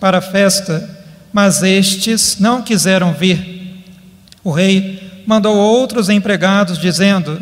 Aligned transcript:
para 0.00 0.18
a 0.18 0.22
festa, 0.22 0.88
mas 1.32 1.62
estes 1.62 2.38
não 2.38 2.62
quiseram 2.62 3.12
vir. 3.12 3.84
O 4.42 4.50
rei 4.50 5.22
mandou 5.26 5.56
outros 5.56 6.08
empregados, 6.08 6.78
dizendo: 6.78 7.40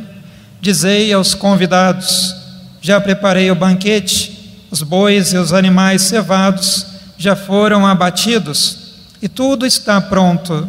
Dizei 0.61 1.13
aos 1.13 1.35
convidados: 1.35 2.35
Já 2.81 3.01
preparei 3.01 3.51
o 3.51 3.55
banquete, 3.55 4.67
os 4.71 4.83
bois 4.83 5.33
e 5.33 5.39
os 5.39 5.53
animais 5.53 6.03
cevados 6.03 6.87
já 7.19 7.35
foram 7.37 7.87
abatidos, 7.87 8.95
e 9.23 9.29
tudo 9.29 9.67
está 9.67 10.01
pronto. 10.01 10.69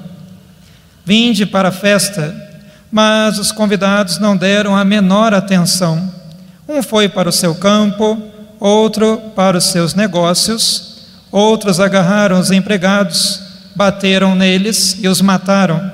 Vinde 1.05 1.45
para 1.45 1.69
a 1.69 1.71
festa. 1.71 2.45
Mas 2.89 3.37
os 3.37 3.51
convidados 3.51 4.17
não 4.17 4.37
deram 4.37 4.73
a 4.73 4.85
menor 4.85 5.33
atenção. 5.33 6.09
Um 6.67 6.81
foi 6.81 7.09
para 7.09 7.27
o 7.27 7.33
seu 7.33 7.53
campo, 7.53 8.17
outro 8.61 9.17
para 9.35 9.57
os 9.57 9.65
seus 9.65 9.93
negócios 9.93 10.86
Outros 11.31 11.79
agarraram 11.79 12.39
os 12.39 12.51
empregados, 12.51 13.41
bateram 13.75 14.35
neles 14.35 14.97
e 14.99 15.07
os 15.07 15.21
mataram. 15.21 15.91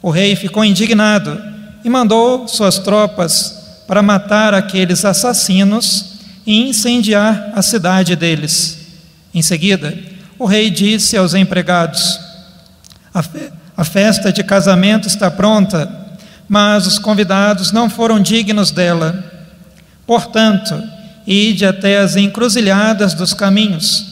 O 0.00 0.10
rei 0.10 0.34
ficou 0.34 0.64
indignado 0.64 1.40
e 1.84 1.90
mandou 1.90 2.48
suas 2.48 2.78
tropas 2.78 3.84
para 3.86 4.02
matar 4.02 4.54
aqueles 4.54 5.04
assassinos 5.04 6.14
e 6.46 6.68
incendiar 6.68 7.52
a 7.54 7.62
cidade 7.62 8.16
deles. 8.16 8.78
Em 9.34 9.42
seguida, 9.42 9.96
o 10.38 10.46
rei 10.46 10.70
disse 10.70 11.16
aos 11.16 11.34
empregados: 11.34 12.18
A, 13.12 13.22
fe 13.22 13.50
a 13.76 13.84
festa 13.84 14.32
de 14.32 14.42
casamento 14.42 15.06
está 15.06 15.30
pronta, 15.30 15.90
mas 16.48 16.86
os 16.86 16.98
convidados 16.98 17.72
não 17.72 17.88
foram 17.88 18.20
dignos 18.20 18.70
dela. 18.70 19.24
Portanto, 20.06 20.82
ide 21.26 21.64
até 21.64 21.98
as 21.98 22.16
encruzilhadas 22.16 23.14
dos 23.14 23.32
caminhos 23.32 24.11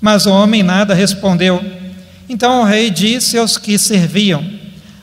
Mas 0.00 0.26
o 0.26 0.30
homem 0.30 0.62
nada 0.62 0.94
respondeu. 0.94 1.64
Então 2.28 2.62
o 2.62 2.64
rei 2.64 2.90
disse 2.90 3.38
aos 3.38 3.56
que 3.56 3.78
serviam: 3.78 4.44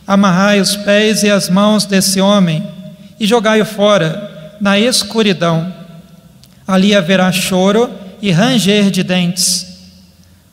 Amarrai 0.06 0.60
os 0.60 0.76
pés 0.76 1.24
e 1.24 1.30
as 1.30 1.50
mãos 1.50 1.86
desse 1.86 2.20
homem 2.20 2.64
e 3.20 3.26
jogai-o 3.26 3.66
fora, 3.66 4.56
na 4.60 4.78
escuridão. 4.78 5.74
Ali 6.68 6.96
haverá 6.96 7.32
choro 7.32 7.90
e 8.22 8.32
ranger 8.32 8.90
de 8.90 9.04
dentes, 9.04 9.66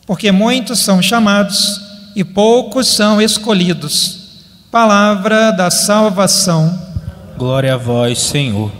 porque 0.06 0.32
muitos 0.32 0.80
são 0.80 1.00
chamados 1.00 1.80
e 2.14 2.24
poucos 2.24 2.88
são 2.88 3.20
escolhidos. 3.20 4.18
Palavra 4.70 5.50
da 5.50 5.70
salvação. 5.70 6.78
Glória 7.36 7.74
a 7.74 7.76
vós, 7.76 8.20
Senhor. 8.20 8.70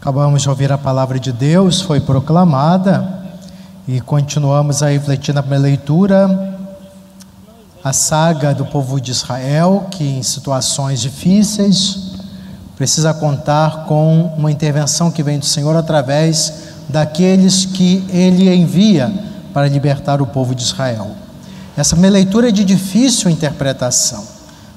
Acabamos 0.00 0.42
de 0.42 0.48
ouvir 0.48 0.72
a 0.72 0.78
palavra 0.78 1.18
de 1.18 1.32
Deus, 1.32 1.80
foi 1.82 2.00
proclamada. 2.00 3.19
E 3.92 4.00
continuamos 4.00 4.84
a 4.84 4.90
refletir 4.90 5.34
na 5.34 5.42
primeira 5.42 5.64
leitura 5.64 6.56
a 7.82 7.92
saga 7.92 8.54
do 8.54 8.64
povo 8.64 9.00
de 9.00 9.10
Israel, 9.10 9.88
que 9.90 10.04
em 10.04 10.22
situações 10.22 11.00
difíceis 11.00 12.12
precisa 12.76 13.12
contar 13.12 13.86
com 13.86 14.32
uma 14.38 14.52
intervenção 14.52 15.10
que 15.10 15.24
vem 15.24 15.40
do 15.40 15.44
Senhor 15.44 15.74
através 15.74 16.52
daqueles 16.88 17.64
que 17.64 18.04
ele 18.10 18.54
envia 18.54 19.12
para 19.52 19.66
libertar 19.66 20.22
o 20.22 20.26
povo 20.28 20.54
de 20.54 20.62
Israel. 20.62 21.10
Essa 21.76 21.96
primeira 21.96 22.14
leitura 22.14 22.50
é 22.50 22.52
de 22.52 22.62
difícil 22.62 23.28
interpretação, 23.28 24.24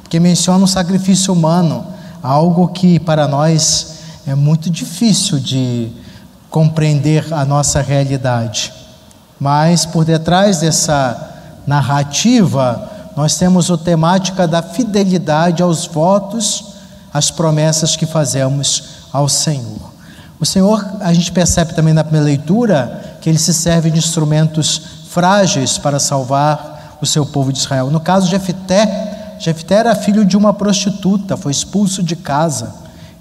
porque 0.01 0.19
menciona 0.19 0.63
um 0.63 0.65
sacrifício 0.65 1.31
humano, 1.31 1.85
algo 2.23 2.67
que 2.69 2.99
para 2.99 3.27
nós 3.27 3.93
é 4.25 4.33
muito 4.33 4.71
difícil 4.71 5.37
de 5.37 5.91
compreender 6.49 7.31
a 7.31 7.45
nossa 7.45 7.79
realidade. 7.79 8.81
Mas 9.43 9.85
por 9.85 10.05
detrás 10.05 10.59
dessa 10.59 11.33
narrativa, 11.67 12.89
nós 13.13 13.35
temos 13.35 13.69
a 13.69 13.77
temática 13.77 14.47
da 14.47 14.63
fidelidade 14.63 15.61
aos 15.61 15.85
votos, 15.85 16.75
às 17.13 17.29
promessas 17.29 17.97
que 17.97 18.05
fazemos 18.05 18.83
ao 19.11 19.27
Senhor. 19.27 19.91
O 20.39 20.45
Senhor, 20.45 20.81
a 21.01 21.11
gente 21.11 21.29
percebe 21.29 21.73
também 21.73 21.93
na 21.93 22.05
primeira 22.05 22.25
leitura, 22.25 23.17
que 23.19 23.29
ele 23.29 23.37
se 23.37 23.53
serve 23.53 23.91
de 23.91 23.99
instrumentos 23.99 24.81
frágeis 25.09 25.77
para 25.77 25.99
salvar 25.99 26.97
o 27.01 27.05
seu 27.05 27.25
povo 27.25 27.51
de 27.51 27.59
Israel. 27.59 27.91
No 27.91 27.99
caso 27.99 28.27
de 28.27 28.31
Jefté, 28.31 29.35
Jefté 29.39 29.75
era 29.75 29.93
filho 29.93 30.23
de 30.23 30.37
uma 30.37 30.53
prostituta, 30.53 31.35
foi 31.35 31.51
expulso 31.51 32.01
de 32.01 32.15
casa. 32.15 32.73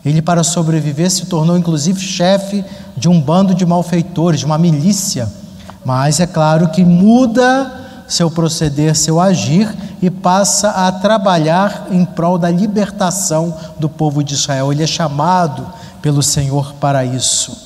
Ele, 0.05 0.23
para 0.23 0.45
sobreviver, 0.45 1.11
se 1.11 1.27
tornou 1.27 1.59
inclusive 1.59 1.99
chefe 1.99 2.65
de 2.97 3.09
um 3.09 3.21
bando 3.21 3.57
de 3.57 3.67
malfeitores, 3.67 4.39
de 4.39 4.47
uma 4.47 4.57
milícia 4.57 5.42
mas 5.85 6.21
é 6.21 6.27
claro 6.27 6.69
que 6.69 6.85
muda 6.85 7.81
seu 8.09 8.31
proceder, 8.31 8.95
seu 8.95 9.21
agir 9.21 9.75
e 10.01 10.11
passa 10.11 10.71
a 10.71 10.93
trabalhar 10.93 11.87
em 11.91 12.05
prol 12.05 12.37
da 12.37 12.51
libertação 12.51 13.57
do 13.79 13.89
povo 13.89 14.23
de 14.23 14.35
Israel. 14.35 14.73
Ele 14.73 14.83
é 14.83 14.87
chamado 14.87 15.67
pelo 16.01 16.23
Senhor 16.23 16.75
para 16.75 17.05
isso. 17.05 17.57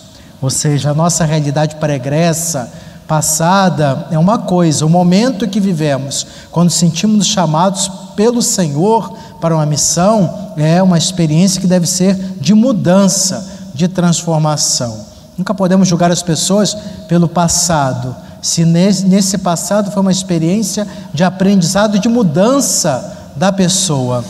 Ou 0.40 0.50
seja, 0.50 0.90
a 0.90 0.94
nossa 0.94 1.24
realidade 1.24 1.76
pregressa, 1.76 2.70
passada, 3.06 4.08
é 4.10 4.18
uma 4.18 4.38
coisa, 4.38 4.84
o 4.84 4.90
momento 4.90 5.48
que 5.48 5.60
vivemos, 5.60 6.26
quando 6.50 6.70
sentimos 6.70 7.26
chamados 7.26 7.88
pelo 8.16 8.42
Senhor 8.42 9.16
para 9.40 9.54
uma 9.54 9.64
missão, 9.64 10.52
é 10.56 10.82
uma 10.82 10.98
experiência 10.98 11.60
que 11.60 11.66
deve 11.66 11.86
ser 11.86 12.14
de 12.40 12.52
mudança, 12.52 13.70
de 13.74 13.88
transformação. 13.88 15.06
Nunca 15.38 15.54
podemos 15.54 15.86
julgar 15.86 16.10
as 16.10 16.22
pessoas 16.22 16.76
pelo 17.08 17.28
passado, 17.28 18.14
se 18.42 18.64
nesse 18.64 19.38
passado 19.38 19.90
foi 19.90 20.00
uma 20.00 20.12
experiência 20.12 20.86
de 21.12 21.24
aprendizado, 21.24 21.98
de 21.98 22.08
mudança 22.08 23.16
da 23.34 23.50
pessoa. 23.50 24.24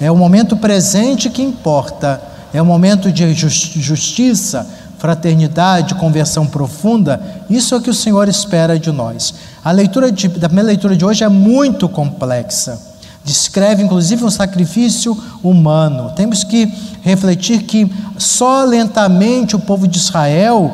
É 0.00 0.10
o 0.10 0.16
momento 0.16 0.56
presente 0.56 1.30
que 1.30 1.42
importa, 1.42 2.20
é 2.52 2.60
o 2.60 2.66
momento 2.66 3.12
de 3.12 3.32
justiça, 3.34 4.66
fraternidade, 4.98 5.94
conversão 5.94 6.46
profunda. 6.46 7.20
Isso 7.48 7.74
é 7.74 7.78
o 7.78 7.80
que 7.80 7.90
o 7.90 7.94
Senhor 7.94 8.28
espera 8.28 8.78
de 8.78 8.90
nós. 8.90 9.34
A 9.64 9.70
leitura 9.70 10.10
de, 10.10 10.28
da 10.28 10.48
primeira 10.48 10.68
leitura 10.68 10.96
de 10.96 11.04
hoje 11.04 11.22
é 11.22 11.28
muito 11.28 11.88
complexa. 11.88 12.78
Descreve 13.24 13.82
inclusive 13.82 14.24
um 14.24 14.30
sacrifício 14.30 15.16
humano. 15.42 16.12
Temos 16.14 16.44
que 16.44 16.72
refletir 17.02 17.62
que 17.62 17.90
só 18.16 18.64
lentamente 18.64 19.56
o 19.56 19.58
povo 19.58 19.88
de 19.88 19.98
Israel 19.98 20.72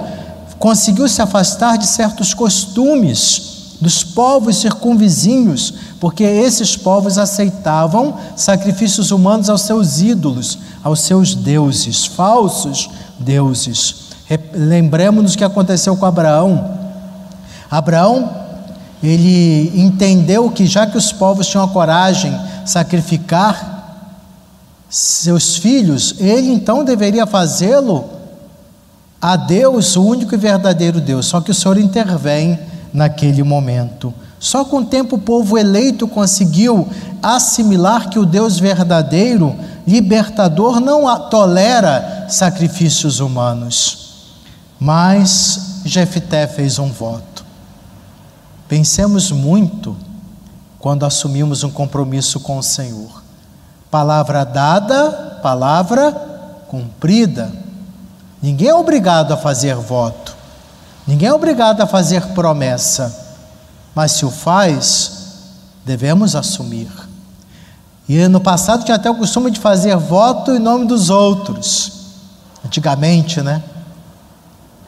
conseguiu 0.63 1.09
se 1.09 1.21
afastar 1.21 1.77
de 1.77 1.89
certos 1.89 2.33
costumes 2.33 3.75
dos 3.81 4.05
povos 4.05 4.59
circunvizinhos, 4.59 5.75
porque 5.99 6.23
esses 6.23 6.77
povos 6.77 7.19
aceitavam 7.19 8.17
sacrifícios 8.37 9.11
humanos 9.11 9.51
aos 9.51 9.63
seus 9.63 10.01
ídolos, 10.01 10.61
aos 10.85 11.01
seus 11.01 11.35
deuses, 11.35 12.07
falsos 12.07 12.89
deuses. 13.19 14.13
Lembremos-nos 14.55 15.35
que 15.35 15.43
aconteceu 15.43 15.97
com 15.97 16.07
Abraão. 16.07 16.79
Abraão, 17.69 18.31
ele 19.03 19.73
entendeu 19.75 20.49
que 20.49 20.65
já 20.65 20.87
que 20.87 20.97
os 20.97 21.11
povos 21.11 21.49
tinham 21.49 21.65
a 21.65 21.69
coragem 21.69 22.39
de 22.63 22.71
sacrificar 22.71 24.07
seus 24.89 25.57
filhos, 25.57 26.15
ele 26.21 26.53
então 26.53 26.85
deveria 26.85 27.27
fazê-lo 27.27 28.22
a 29.23 29.37
Deus, 29.37 29.95
o 29.95 30.05
único 30.05 30.35
e 30.35 30.39
verdadeiro 30.39 31.01
Deus. 31.01 31.27
Só 31.27 31.41
que 31.41 31.53
o 31.53 31.55
Senhor 31.55 31.79
intervém 31.79 32.59
naquele 32.93 33.45
momento. 33.45 34.13
Só 34.41 34.65
com 34.65 34.79
o 34.79 34.85
tempo 34.85 35.15
o 35.15 35.21
povo 35.21 35.57
eleito 35.57 36.09
conseguiu 36.09 36.89
assimilar 37.23 38.11
que 38.11 38.19
o 38.19 38.27
Deus 38.27 38.59
verdadeiro, 38.59 39.55
libertador, 39.87 40.81
não 40.81 41.05
tolera 41.29 42.27
sacrifícios 42.29 43.21
humanos. 43.21 44.33
Mas 44.81 45.83
Jefté 45.85 46.49
fez 46.49 46.81
um 46.81 46.91
voto. 46.91 47.45
Pensemos 48.67 49.31
muito 49.31 49.97
quando 50.81 51.07
assumimos 51.07 51.63
um 51.63 51.71
compromisso 51.71 52.41
com 52.41 52.59
o 52.59 52.63
Senhor. 52.63 53.23
Palavra 53.89 54.43
dada, 54.43 55.39
palavra 55.41 56.11
cumprida. 56.67 57.62
Ninguém 58.43 58.69
é 58.69 58.75
obrigado 58.75 59.33
a 59.33 59.37
fazer 59.37 59.77
voto, 59.77 60.37
ninguém 61.07 61.29
é 61.29 61.33
obrigado 61.33 61.81
a 61.81 61.87
fazer 61.87 62.27
promessa, 62.29 63.17
mas 63.95 64.13
se 64.13 64.27
o 64.27 64.31
faz, 64.31 65.13
devemos 65.85 66.35
assumir. 66.35 66.91
E 68.09 68.27
no 68.29 68.41
passado 68.41 68.85
tinha 68.85 68.97
até 68.97 69.09
o 69.09 69.15
costume 69.15 69.51
de 69.51 69.61
fazer 69.61 69.97
voto 69.97 70.51
em 70.51 70.59
nome 70.59 70.87
dos 70.87 71.09
outros. 71.09 71.93
Antigamente, 72.65 73.41
né? 73.41 73.63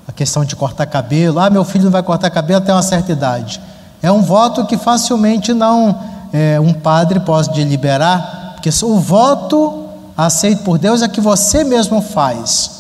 A 0.06 0.12
questão 0.12 0.44
de 0.44 0.56
cortar 0.56 0.86
cabelo. 0.86 1.38
Ah, 1.38 1.48
meu 1.48 1.64
filho 1.64 1.84
não 1.84 1.92
vai 1.92 2.02
cortar 2.02 2.30
cabelo 2.30 2.58
até 2.58 2.72
uma 2.72 2.82
certa 2.82 3.12
idade. 3.12 3.60
É 4.02 4.10
um 4.10 4.20
voto 4.20 4.66
que 4.66 4.76
facilmente 4.76 5.54
não 5.54 5.98
é, 6.32 6.58
um 6.58 6.72
padre 6.72 7.20
pode 7.20 7.50
deliberar, 7.50 8.54
porque 8.54 8.68
o 8.84 8.98
voto 8.98 9.88
aceito 10.16 10.64
por 10.64 10.78
Deus 10.78 11.00
é 11.00 11.08
que 11.08 11.20
você 11.20 11.62
mesmo 11.62 12.02
faz. 12.02 12.73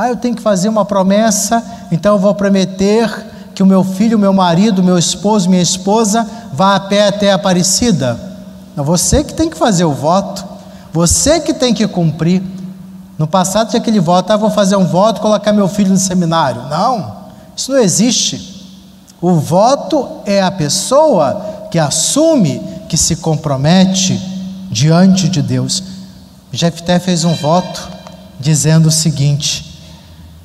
Ah, 0.00 0.08
eu 0.08 0.16
tenho 0.16 0.34
que 0.34 0.40
fazer 0.40 0.70
uma 0.70 0.82
promessa, 0.82 1.62
então 1.92 2.14
eu 2.14 2.18
vou 2.18 2.34
prometer 2.34 3.26
que 3.54 3.62
o 3.62 3.66
meu 3.66 3.84
filho, 3.84 4.18
meu 4.18 4.32
marido, 4.32 4.82
meu 4.82 4.96
esposo, 4.96 5.50
minha 5.50 5.60
esposa 5.60 6.26
vá 6.54 6.74
a 6.74 6.80
pé 6.80 7.08
até 7.08 7.30
a 7.30 7.34
Aparecida. 7.34 8.18
É 8.74 8.80
você 8.80 9.22
que 9.22 9.34
tem 9.34 9.50
que 9.50 9.58
fazer 9.58 9.84
o 9.84 9.92
voto, 9.92 10.42
você 10.90 11.38
que 11.38 11.52
tem 11.52 11.74
que 11.74 11.86
cumprir. 11.86 12.42
No 13.18 13.26
passado 13.26 13.68
tinha 13.68 13.78
aquele 13.78 14.00
voto, 14.00 14.32
ah, 14.32 14.38
vou 14.38 14.48
fazer 14.48 14.74
um 14.74 14.86
voto, 14.86 15.20
colocar 15.20 15.52
meu 15.52 15.68
filho 15.68 15.90
no 15.90 15.98
seminário. 15.98 16.62
Não, 16.70 17.16
isso 17.54 17.70
não 17.70 17.78
existe. 17.78 18.72
O 19.20 19.34
voto 19.34 20.08
é 20.24 20.40
a 20.40 20.50
pessoa 20.50 21.66
que 21.70 21.78
assume, 21.78 22.58
que 22.88 22.96
se 22.96 23.16
compromete 23.16 24.18
diante 24.70 25.28
de 25.28 25.42
Deus. 25.42 25.82
Jefté 26.50 26.98
fez 26.98 27.22
um 27.26 27.34
voto 27.34 27.86
dizendo 28.40 28.86
o 28.86 28.90
seguinte: 28.90 29.68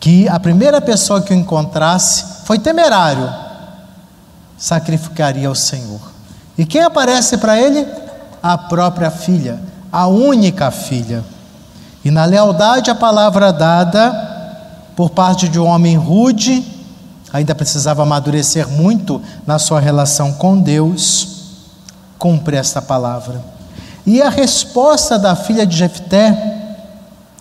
que 0.06 0.30
a 0.30 0.40
primeira 0.40 0.80
pessoa 0.80 1.20
que 1.20 1.34
o 1.34 1.36
encontrasse 1.36 2.46
foi 2.46 2.60
temerário, 2.60 3.28
sacrificaria 4.56 5.48
ao 5.48 5.56
Senhor. 5.56 6.00
E 6.56 6.64
quem 6.64 6.84
aparece 6.84 7.40
para 7.40 7.60
ele? 7.60 7.88
A 8.40 8.56
própria 8.56 9.10
filha, 9.10 9.60
a 9.92 10.06
única 10.06 10.70
filha. 10.70 11.26
E 12.04 12.12
na 12.12 12.24
lealdade 12.24 12.92
à 12.92 12.94
palavra 12.94 13.52
dada 13.52 14.14
por 14.96 15.10
parte 15.10 15.50
de 15.50 15.60
um 15.60 15.66
homem 15.66 15.98
rude, 15.98 16.64
ainda 17.34 17.56
precisava 17.56 18.04
amadurecer 18.04 18.70
muito 18.70 19.20
na 19.44 19.58
sua 19.58 19.80
relação 19.80 20.34
com 20.34 20.62
Deus, 20.62 21.30
cumpre 22.20 22.58
esta 22.58 22.80
palavra. 22.80 23.44
E 24.06 24.22
a 24.22 24.30
resposta 24.30 25.18
da 25.18 25.36
filha 25.36 25.66
de 25.66 25.76
Jefté 25.76 26.76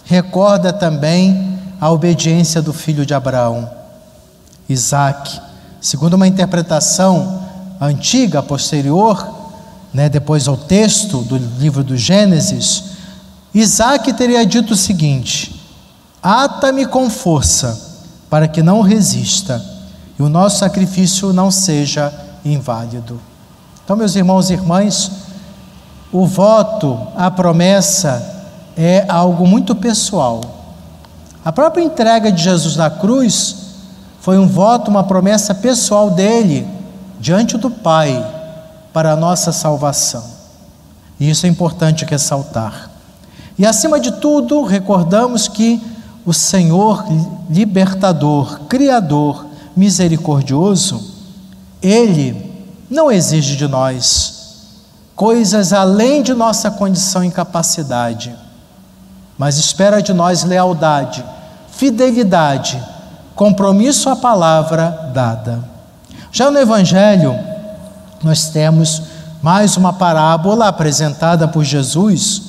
recorda 0.06 0.72
também 0.72 1.53
a 1.84 1.90
obediência 1.90 2.62
do 2.62 2.72
filho 2.72 3.04
de 3.04 3.12
Abraão, 3.12 3.70
Isaac. 4.66 5.38
Segundo 5.82 6.14
uma 6.14 6.26
interpretação 6.26 7.44
antiga, 7.78 8.42
posterior, 8.42 9.28
né, 9.92 10.08
depois 10.08 10.48
ao 10.48 10.56
texto 10.56 11.18
do 11.18 11.36
livro 11.36 11.84
do 11.84 11.94
Gênesis, 11.94 12.84
Isaac 13.52 14.14
teria 14.14 14.46
dito 14.46 14.72
o 14.72 14.76
seguinte: 14.76 15.60
Ata-me 16.22 16.86
com 16.86 17.10
força, 17.10 17.78
para 18.30 18.48
que 18.48 18.62
não 18.62 18.80
resista 18.80 19.62
e 20.18 20.22
o 20.22 20.28
nosso 20.30 20.60
sacrifício 20.60 21.34
não 21.34 21.50
seja 21.50 22.10
inválido. 22.46 23.20
Então, 23.84 23.94
meus 23.94 24.16
irmãos 24.16 24.48
e 24.48 24.54
irmãs, 24.54 25.10
o 26.10 26.24
voto, 26.26 26.98
a 27.14 27.30
promessa 27.30 28.72
é 28.74 29.04
algo 29.06 29.46
muito 29.46 29.74
pessoal. 29.74 30.63
A 31.44 31.52
própria 31.52 31.82
entrega 31.82 32.32
de 32.32 32.42
Jesus 32.42 32.76
na 32.76 32.88
cruz 32.88 33.56
foi 34.20 34.38
um 34.38 34.48
voto, 34.48 34.90
uma 34.90 35.04
promessa 35.04 35.54
pessoal 35.54 36.10
dele 36.10 36.66
diante 37.20 37.58
do 37.58 37.70
Pai 37.70 38.24
para 38.92 39.12
a 39.12 39.16
nossa 39.16 39.52
salvação. 39.52 40.24
E 41.20 41.28
isso 41.28 41.44
é 41.44 41.48
importante 41.48 42.04
ressaltar. 42.04 42.90
E 43.58 43.66
acima 43.66 44.00
de 44.00 44.12
tudo, 44.12 44.62
recordamos 44.62 45.46
que 45.46 45.82
o 46.24 46.32
Senhor 46.32 47.04
libertador, 47.50 48.60
criador, 48.60 49.44
misericordioso, 49.76 51.14
Ele 51.82 52.52
não 52.88 53.12
exige 53.12 53.56
de 53.56 53.68
nós 53.68 54.32
coisas 55.14 55.72
além 55.72 56.22
de 56.22 56.34
nossa 56.34 56.70
condição 56.70 57.22
e 57.22 57.30
capacidade, 57.30 58.34
mas 59.38 59.58
espera 59.58 60.02
de 60.02 60.12
nós 60.12 60.42
lealdade, 60.42 61.24
fidelidade, 61.76 62.82
compromisso 63.34 64.08
à 64.08 64.16
palavra 64.16 65.10
dada. 65.12 65.64
Já 66.30 66.50
no 66.50 66.58
Evangelho, 66.58 67.38
nós 68.22 68.48
temos 68.48 69.02
mais 69.42 69.76
uma 69.76 69.92
parábola 69.92 70.68
apresentada 70.68 71.46
por 71.46 71.64
Jesus, 71.64 72.42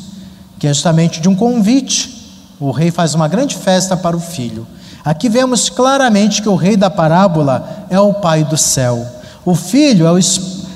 que 0.58 0.68
é 0.68 0.74
justamente 0.74 1.20
de 1.20 1.28
um 1.28 1.36
convite. 1.36 2.16
O 2.60 2.72
rei 2.72 2.92
faz 2.92 3.14
uma 3.14 3.28
grande 3.28 3.56
festa 3.56 3.98
para 3.98 4.16
o 4.16 4.20
filho. 4.20 4.66
Aqui 5.04 5.28
vemos 5.28 5.70
claramente 5.70 6.42
que 6.42 6.50
o 6.50 6.56
rei 6.56 6.78
da 6.78 6.90
parábola 6.90 7.86
é 7.90 8.00
o 8.00 8.14
Pai 8.14 8.44
do 8.44 8.58
céu. 8.58 9.06
O 9.44 9.54
filho 9.54 10.08
é 10.08 10.12
o, 10.12 10.20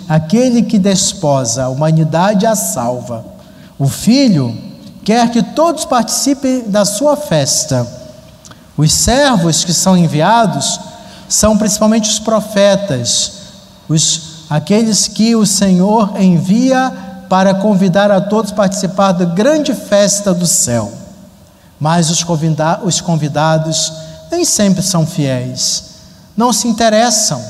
aquele 0.07 0.63
que 0.63 0.77
desposa, 0.77 1.63
a 1.63 1.69
humanidade 1.69 2.45
a 2.45 2.55
salva. 2.55 3.25
O 3.77 3.87
filho 3.87 4.55
quer 5.03 5.31
que 5.31 5.41
todos 5.41 5.85
participem 5.85 6.69
da 6.69 6.83
sua 6.85 7.15
festa. 7.15 7.98
Os 8.79 8.93
servos 8.93 9.65
que 9.65 9.73
são 9.73 9.97
enviados 9.97 10.79
são 11.27 11.57
principalmente 11.57 12.09
os 12.09 12.17
profetas, 12.17 13.33
os, 13.89 14.45
aqueles 14.49 15.05
que 15.05 15.35
o 15.35 15.45
Senhor 15.45 16.13
envia 16.17 16.89
para 17.27 17.55
convidar 17.55 18.09
a 18.09 18.21
todos 18.21 18.53
a 18.53 18.55
participar 18.55 19.11
da 19.11 19.25
grande 19.25 19.73
festa 19.73 20.33
do 20.33 20.47
céu. 20.47 20.93
Mas 21.77 22.09
os, 22.09 22.23
convida 22.23 22.79
os 22.81 23.01
convidados 23.01 23.91
nem 24.31 24.45
sempre 24.45 24.81
são 24.81 25.05
fiéis, 25.05 25.83
não 26.37 26.53
se 26.53 26.65
interessam, 26.69 27.43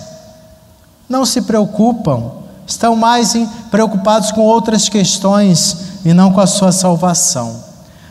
não 1.07 1.27
se 1.27 1.43
preocupam, 1.43 2.31
estão 2.65 2.95
mais 2.95 3.35
preocupados 3.69 4.31
com 4.31 4.41
outras 4.41 4.89
questões 4.89 5.77
e 6.03 6.11
não 6.11 6.33
com 6.33 6.41
a 6.41 6.47
sua 6.47 6.71
salvação. 6.71 7.55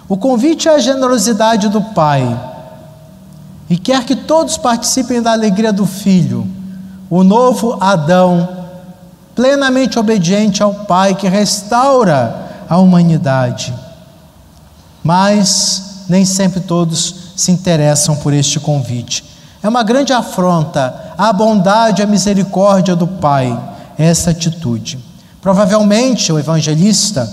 O 0.09 0.17
convite 0.17 0.69
é 0.69 0.77
a 0.77 0.79
generosidade 0.79 1.69
do 1.69 1.83
Pai 1.83 2.55
e 3.69 3.77
quer 3.77 4.05
que 4.05 4.17
todos 4.17 4.57
participem 4.57 5.21
da 5.21 5.33
alegria 5.33 5.73
do 5.73 5.87
Filho, 5.87 6.47
o 7.11 7.23
novo 7.23 7.77
Adão, 7.81 8.49
plenamente 9.35 9.99
obediente 9.99 10.63
ao 10.63 10.75
Pai 10.75 11.15
que 11.15 11.29
restaura 11.29 12.65
a 12.69 12.79
humanidade. 12.79 13.75
Mas 15.03 16.05
nem 16.09 16.25
sempre 16.25 16.61
todos 16.61 17.33
se 17.37 17.53
interessam 17.53 18.17
por 18.17 18.33
este 18.33 18.59
convite. 18.59 19.25
É 19.63 19.69
uma 19.69 19.83
grande 19.83 20.13
afronta 20.13 21.13
à 21.17 21.33
bondade 21.33 22.01
e 22.01 22.05
à 22.05 22.07
misericórdia 22.07 22.97
do 22.97 23.07
Pai, 23.07 23.59
essa 23.97 24.31
atitude. 24.31 24.99
Provavelmente 25.41 26.33
o 26.33 26.39
evangelista 26.39 27.29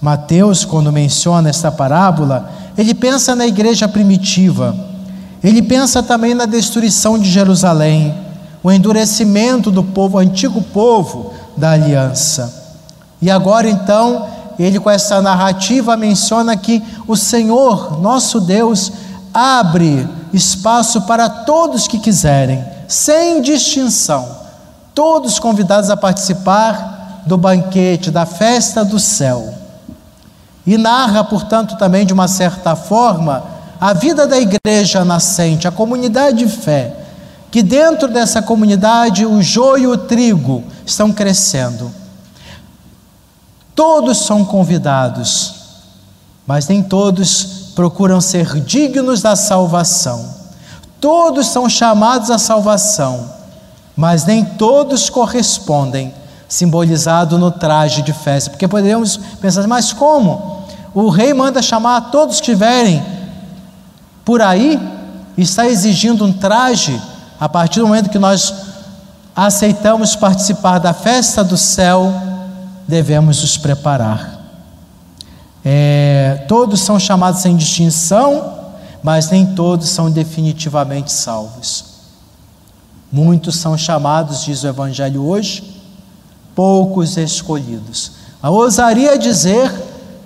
Mateus, 0.00 0.64
quando 0.64 0.92
menciona 0.92 1.50
esta 1.50 1.72
parábola, 1.72 2.50
ele 2.76 2.94
pensa 2.94 3.34
na 3.34 3.46
igreja 3.46 3.88
primitiva, 3.88 4.74
ele 5.42 5.62
pensa 5.62 6.02
também 6.02 6.34
na 6.34 6.46
destruição 6.46 7.18
de 7.18 7.30
Jerusalém, 7.30 8.14
o 8.62 8.72
endurecimento 8.72 9.70
do 9.70 9.84
povo, 9.84 10.16
o 10.16 10.20
antigo 10.20 10.60
povo 10.60 11.32
da 11.56 11.72
aliança. 11.72 12.52
E 13.20 13.30
agora 13.30 13.68
então, 13.68 14.26
ele 14.58 14.80
com 14.80 14.90
essa 14.90 15.20
narrativa 15.22 15.96
menciona 15.96 16.56
que 16.56 16.82
o 17.06 17.16
Senhor, 17.16 18.00
nosso 18.00 18.40
Deus, 18.40 18.92
abre 19.32 20.08
espaço 20.32 21.02
para 21.02 21.28
todos 21.28 21.86
que 21.86 21.98
quiserem, 21.98 22.64
sem 22.88 23.40
distinção, 23.40 24.28
todos 24.94 25.38
convidados 25.38 25.90
a 25.90 25.96
participar 25.96 27.22
do 27.26 27.36
banquete, 27.36 28.10
da 28.10 28.26
festa 28.26 28.84
do 28.84 28.98
céu. 28.98 29.54
E 30.66 30.76
narra, 30.76 31.22
portanto, 31.22 31.76
também 31.76 32.04
de 32.04 32.12
uma 32.12 32.26
certa 32.26 32.74
forma, 32.74 33.42
a 33.80 33.92
vida 33.92 34.26
da 34.26 34.38
igreja 34.38 35.04
nascente, 35.04 35.68
a 35.68 35.72
comunidade 35.72 36.38
de 36.38 36.48
fé, 36.48 36.94
que 37.50 37.62
dentro 37.62 38.08
dessa 38.08 38.42
comunidade 38.42 39.24
o 39.24 39.40
joio 39.40 39.84
e 39.84 39.86
o 39.86 39.96
trigo 39.96 40.64
estão 40.84 41.12
crescendo. 41.12 41.90
Todos 43.74 44.18
são 44.18 44.44
convidados, 44.44 45.54
mas 46.46 46.66
nem 46.66 46.82
todos 46.82 47.72
procuram 47.74 48.20
ser 48.20 48.60
dignos 48.60 49.22
da 49.22 49.36
salvação. 49.36 50.34
Todos 51.00 51.46
são 51.46 51.68
chamados 51.68 52.28
à 52.30 52.38
salvação, 52.38 53.32
mas 53.96 54.24
nem 54.24 54.44
todos 54.44 55.08
correspondem, 55.08 56.12
simbolizado 56.48 57.38
no 57.38 57.52
traje 57.52 58.02
de 58.02 58.12
festa. 58.12 58.50
Porque 58.50 58.66
poderíamos 58.66 59.16
pensar, 59.40 59.64
mas 59.68 59.92
como? 59.92 60.64
O 60.92 61.08
rei 61.08 61.32
manda 61.32 61.62
chamar 61.62 62.10
todos 62.10 62.40
que 62.40 62.50
estiverem 62.50 63.17
por 64.28 64.42
aí, 64.42 64.78
está 65.38 65.66
exigindo 65.66 66.22
um 66.22 66.30
traje 66.30 67.00
a 67.40 67.48
partir 67.48 67.80
do 67.80 67.86
momento 67.86 68.10
que 68.10 68.18
nós 68.18 68.52
aceitamos 69.34 70.14
participar 70.14 70.78
da 70.78 70.92
festa 70.92 71.42
do 71.42 71.56
céu, 71.56 72.12
devemos 72.86 73.40
nos 73.40 73.56
preparar. 73.56 74.38
É, 75.64 76.44
todos 76.46 76.82
são 76.82 77.00
chamados 77.00 77.40
sem 77.40 77.56
distinção, 77.56 78.66
mas 79.02 79.30
nem 79.30 79.46
todos 79.46 79.88
são 79.88 80.10
definitivamente 80.10 81.10
salvos. 81.10 81.86
Muitos 83.10 83.56
são 83.56 83.78
chamados, 83.78 84.44
diz 84.44 84.62
o 84.62 84.68
Evangelho 84.68 85.26
hoje, 85.26 85.82
poucos 86.54 87.16
escolhidos. 87.16 88.12
A 88.42 88.50
ousaria 88.50 89.16
dizer 89.18 89.72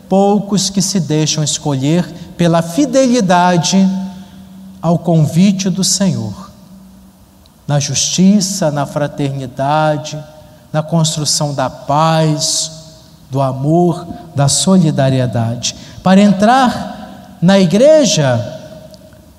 poucos 0.09 0.69
que 0.71 0.83
se 0.83 0.99
deixam 0.99 1.45
escolher 1.45 2.22
pela 2.37 2.63
fidelidade 2.63 3.89
ao 4.81 4.99
convite 4.99 5.71
do 5.71 5.85
Senhor 5.85 6.53
na 7.67 7.79
justiça, 7.79 8.71
na 8.71 8.85
fraternidade, 8.85 10.23
na 10.73 10.83
construção 10.83 11.55
da 11.55 11.71
paz, 11.71 12.71
do 13.31 13.41
amor, 13.41 14.07
da 14.35 14.49
solidariedade. 14.49 15.75
Para 16.03 16.21
entrar 16.21 17.39
na 17.41 17.59
igreja, 17.59 18.61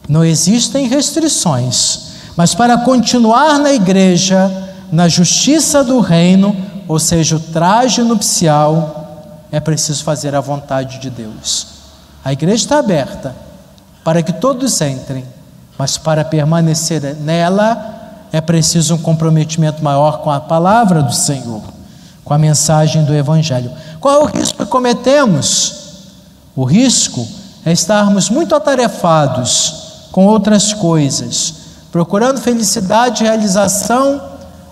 não 0.08 0.24
existem 0.24 0.88
restrições, 0.88 2.14
mas 2.36 2.56
para 2.56 2.78
continuar 2.80 3.60
na 3.60 3.72
igreja, 3.72 4.52
na 4.92 5.08
justiça 5.08 5.84
do 5.84 6.00
reino, 6.00 6.56
ou 6.88 6.98
seja, 7.00 7.36
o 7.36 7.40
traje 7.40 8.02
nupcial, 8.02 9.46
é 9.52 9.60
preciso 9.60 10.04
fazer 10.04 10.34
a 10.34 10.42
vontade 10.42 10.98
de 10.98 11.10
Deus. 11.10 11.73
A 12.24 12.32
igreja 12.32 12.64
está 12.64 12.80
aberta 12.80 13.36
para 14.04 14.22
que 14.22 14.34
todos 14.34 14.80
entrem, 14.82 15.26
mas 15.78 15.98
para 15.98 16.24
permanecer 16.24 17.16
nela, 17.18 18.26
é 18.32 18.40
preciso 18.42 18.96
um 18.96 18.98
comprometimento 18.98 19.84
maior 19.84 20.22
com 20.22 20.32
a 20.32 20.40
palavra 20.40 21.04
do 21.04 21.14
Senhor, 21.14 21.62
com 22.24 22.34
a 22.34 22.38
mensagem 22.38 23.04
do 23.04 23.14
Evangelho. 23.14 23.72
Qual 24.00 24.22
é 24.22 24.24
o 24.24 24.26
risco 24.26 24.64
que 24.64 24.72
cometemos? 24.72 25.84
O 26.56 26.64
risco 26.64 27.28
é 27.66 27.72
estarmos 27.72 28.30
muito 28.30 28.56
atarefados 28.56 30.08
com 30.12 30.26
outras 30.26 30.74
coisas, 30.74 31.54
procurando 31.92 32.40
felicidade 32.40 33.24
e 33.24 33.28
realização 33.28 34.22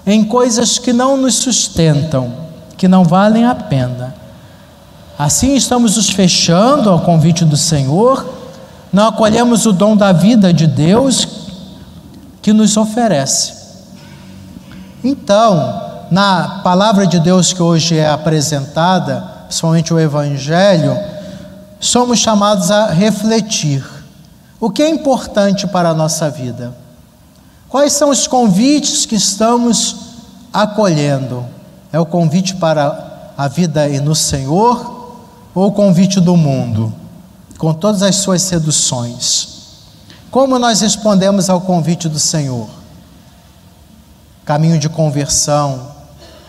em 0.05 0.23
coisas 0.23 0.77
que 0.77 0.93
não 0.93 1.17
nos 1.17 1.35
sustentam, 1.35 2.33
que 2.77 2.87
não 2.87 3.03
valem 3.03 3.45
a 3.45 3.55
pena. 3.55 4.20
Assim 5.21 5.53
estamos 5.53 5.97
nos 5.97 6.09
fechando 6.09 6.89
ao 6.89 7.01
convite 7.01 7.45
do 7.45 7.55
Senhor, 7.55 8.27
não 8.91 9.09
acolhemos 9.09 9.67
o 9.67 9.71
dom 9.71 9.95
da 9.95 10.11
vida 10.11 10.51
de 10.51 10.65
Deus 10.65 11.27
que 12.41 12.51
nos 12.51 12.75
oferece. 12.75 13.53
Então, 15.03 16.07
na 16.09 16.61
palavra 16.63 17.05
de 17.05 17.19
Deus 17.19 17.53
que 17.53 17.61
hoje 17.61 17.99
é 17.99 18.09
apresentada, 18.09 19.21
principalmente 19.45 19.93
o 19.93 19.99
Evangelho, 19.99 20.97
somos 21.79 22.17
chamados 22.17 22.71
a 22.71 22.87
refletir 22.87 23.85
o 24.59 24.71
que 24.71 24.81
é 24.81 24.89
importante 24.89 25.67
para 25.67 25.89
a 25.89 25.93
nossa 25.93 26.31
vida. 26.31 26.73
Quais 27.69 27.93
são 27.93 28.09
os 28.09 28.25
convites 28.25 29.05
que 29.05 29.17
estamos 29.17 29.97
acolhendo? 30.51 31.45
É 31.93 31.99
o 31.99 32.07
convite 32.07 32.55
para 32.55 33.33
a 33.37 33.47
vida 33.47 33.87
no 34.01 34.15
Senhor 34.15 34.99
ou 35.53 35.67
o 35.67 35.71
convite 35.71 36.19
do 36.19 36.35
mundo, 36.37 36.93
com 37.57 37.73
todas 37.73 38.01
as 38.01 38.15
suas 38.15 38.41
seduções? 38.41 39.49
Como 40.29 40.57
nós 40.57 40.81
respondemos 40.81 41.49
ao 41.49 41.61
convite 41.61 42.07
do 42.07 42.19
Senhor? 42.19 42.69
Caminho 44.45 44.79
de 44.79 44.87
conversão, 44.87 45.91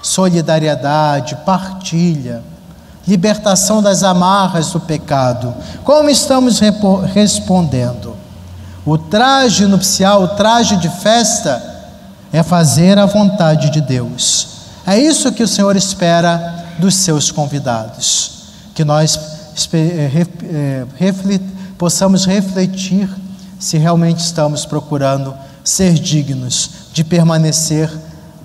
solidariedade, 0.03 1.37
partilha, 1.45 2.43
libertação 3.07 3.83
das 3.83 4.03
amarras 4.03 4.71
do 4.71 4.81
pecado. 4.81 5.55
Como 5.85 6.09
estamos 6.09 6.61
respondendo? 7.13 8.17
O 8.85 8.97
traje 8.99 9.67
nupcial, 9.67 10.23
o 10.23 10.29
traje 10.29 10.77
de 10.77 10.89
festa, 10.89 11.63
é 12.33 12.43
fazer 12.43 12.99
a 12.99 13.07
vontade 13.07 13.71
de 13.71 13.81
Deus. 13.81 14.49
É 14.87 14.99
isso 14.99 15.33
que 15.33 15.43
o 15.43 15.49
Senhor 15.49 15.77
espera 15.77 16.75
dos 16.79 16.95
seus 16.95 17.31
convidados. 17.31 18.32
Que 18.75 18.85
nós 18.85 19.17
eh, 19.73 20.27
eh, 20.45 21.41
possamos 21.79 22.25
refletir 22.25 23.09
se 23.59 23.79
realmente 23.79 24.21
estamos 24.21 24.65
procurando 24.65 25.35
ser 25.65 25.95
dignos 25.95 26.71
de 26.93 27.05
permanecer 27.05 27.91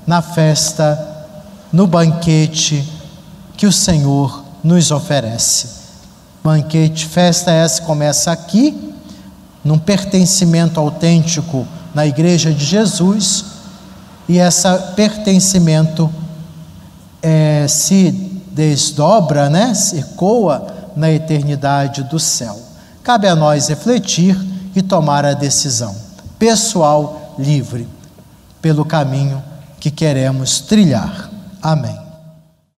na 0.06 0.22
festa, 0.22 0.98
no 1.72 1.88
banquete 1.88 2.88
que 3.56 3.66
o 3.66 3.72
Senhor 3.72 4.44
nos 4.64 4.92
oferece. 4.92 5.68
Banquete, 6.44 7.06
festa 7.06 7.52
essa 7.52 7.82
começa 7.82 8.32
aqui, 8.32 8.94
num 9.64 9.80
pertencimento 9.80 10.80
autêntico 10.80 11.68
na 11.94 12.06
igreja 12.06 12.54
de 12.54 12.64
Jesus, 12.64 13.46
e 14.30 14.38
esse 14.38 14.68
pertencimento 14.96 16.10
é, 17.22 17.66
se 17.68 18.27
desdobra, 18.58 19.52
né, 19.52 19.72
ecoa 19.94 20.92
na 20.96 21.12
eternidade 21.12 22.04
do 22.04 22.20
céu. 22.20 22.60
Cabe 23.04 23.28
a 23.28 23.36
nós 23.36 23.68
refletir 23.70 24.36
e 24.76 24.82
tomar 24.82 25.24
a 25.24 25.34
decisão 25.34 25.96
pessoal 26.40 27.36
livre 27.38 27.88
pelo 28.62 28.84
caminho 28.84 29.44
que 29.80 29.92
queremos 29.92 30.60
trilhar. 30.62 31.30
Amém. 31.62 32.07